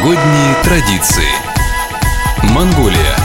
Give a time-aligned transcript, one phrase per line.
[0.00, 1.28] Новогодние традиции.
[2.54, 3.16] Монголия.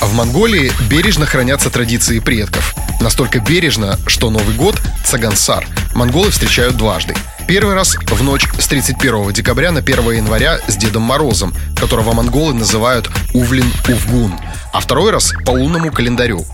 [0.00, 2.74] В Монголии бережно хранятся традиции предков.
[3.00, 4.74] Настолько бережно, что Новый год,
[5.04, 7.14] Цагансар, монголы встречают дважды.
[7.46, 12.54] Первый раз в ночь с 31 декабря на 1 января с Дедом Морозом, которого монголы
[12.54, 14.34] называют Увлин Увгун,
[14.72, 16.44] а второй раз по лунному календарю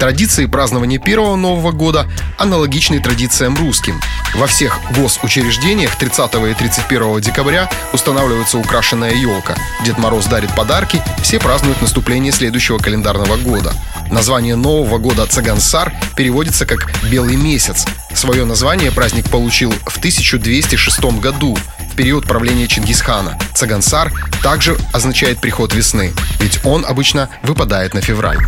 [0.00, 2.08] Традиции празднования первого Нового года
[2.38, 4.00] аналогичны традициям русским.
[4.34, 9.56] Во всех госучреждениях 30 и 31 декабря устанавливается украшенная елка.
[9.84, 13.74] Дед Мороз дарит подарки, все празднуют наступление следующего календарного года.
[14.10, 17.84] Название Нового года Цагансар переводится как «белый месяц».
[18.14, 21.58] Свое название праздник получил в 1206 году,
[21.92, 23.38] в период правления Чингисхана.
[23.54, 24.10] Цагансар
[24.42, 28.38] также означает приход весны, ведь он обычно выпадает на февраль.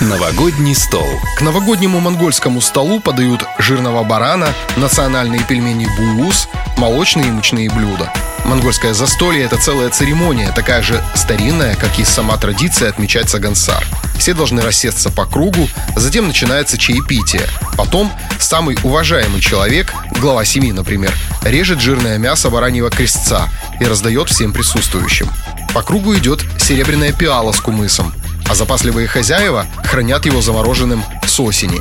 [0.00, 1.06] Новогодний стол.
[1.36, 8.10] К новогоднему монгольскому столу подают жирного барана, национальные пельмени буус, молочные и мучные блюда.
[8.46, 13.84] Монгольское застолье– это целая церемония, такая же старинная, как и сама традиция отмечать Сагансар.
[14.18, 17.46] Все должны рассесться по кругу, затем начинается чаепитие.
[17.76, 24.54] Потом самый уважаемый человек, глава семьи, например, режет жирное мясо бараньего крестца и раздает всем
[24.54, 25.28] присутствующим.
[25.74, 28.14] По кругу идет серебряная пиала с кумысом
[28.50, 31.80] а запасливые хозяева хранят его замороженным с осени.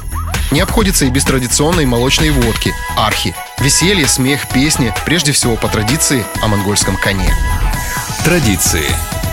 [0.52, 3.36] Не обходится и без традиционной молочной водки, архи.
[3.60, 7.34] Веселье, смех, песни, прежде всего по традиции о монгольском коне.
[8.24, 8.86] Традиции.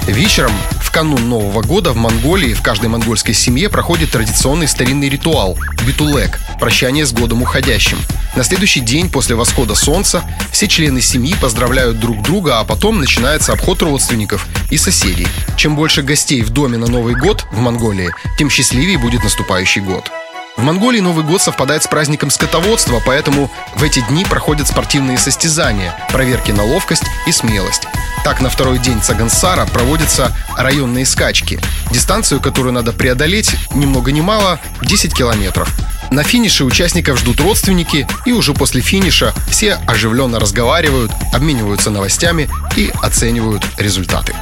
[0.06, 0.52] Вечером
[0.96, 7.04] канун Нового года в Монголии в каждой монгольской семье проходит традиционный старинный ритуал– битулек– прощание
[7.04, 7.98] с годом уходящим.
[8.34, 13.52] На следующий день после восхода солнца все члены семьи поздравляют друг друга, а потом начинается
[13.52, 15.28] обход родственников и соседей.
[15.58, 20.10] Чем больше гостей в доме на Новый год в Монголии, тем счастливее будет наступающий год.
[20.56, 25.94] В Монголии Новый год совпадает с праздником скотоводства, поэтому в эти дни проходят спортивные состязания,
[26.10, 27.82] проверки на ловкость и смелость.
[28.24, 31.60] Так, на второй день Цагансара проводятся районные скачки.
[31.90, 35.72] Дистанцию, которую надо преодолеть, ни много ни мало, 10 километров.
[36.10, 42.92] На финише участников ждут родственники, и уже после финиша все оживленно разговаривают, обмениваются новостями и
[43.02, 44.34] оценивают результаты.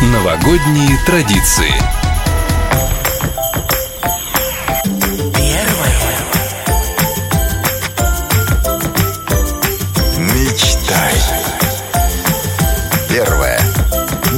[0.00, 1.74] Новогодние традиции.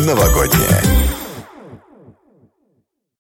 [0.05, 1.02] новогодняя.